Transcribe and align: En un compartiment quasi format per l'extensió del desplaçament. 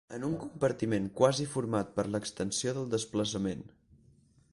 En 0.17 0.23
un 0.27 0.31
compartiment 0.43 1.09
quasi 1.19 1.45
format 1.51 1.91
per 1.99 2.05
l'extensió 2.15 2.73
del 2.79 2.91
desplaçament. 2.95 3.63